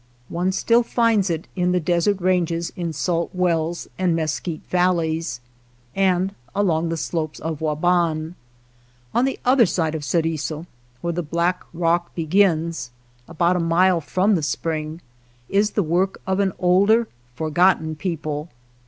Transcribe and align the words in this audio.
One 0.29 0.51
still 0.51 0.81
finds 0.81 1.29
it 1.29 1.47
in 1.55 1.73
the 1.73 1.79
desert 1.79 2.19
ranges 2.21 2.73
in 2.75 2.91
Salt 2.91 3.29
Wells 3.35 3.87
and 3.99 4.15
Mesquite 4.15 4.63
valleys, 4.67 5.41
and 5.95 6.33
along 6.55 6.89
the 6.89 6.97
slopes 6.97 7.39
of 7.39 7.59
Waban. 7.61 8.33
On 9.13 9.25
the 9.25 9.39
other 9.45 9.67
side 9.67 9.93
of 9.93 10.03
Ceriso, 10.03 10.65
where 11.01 11.13
the 11.13 11.21
black 11.21 11.63
rock 11.71 12.15
begins, 12.15 12.89
about 13.27 13.55
a 13.55 13.59
mile 13.59 14.01
from 14.01 14.33
the 14.33 14.41
spring, 14.41 15.01
is 15.49 15.69
the 15.69 15.83
work 15.83 16.19
of 16.25 16.39
an 16.39 16.53
older, 16.57 17.07
forgotten 17.35 17.95
people. 17.95 18.49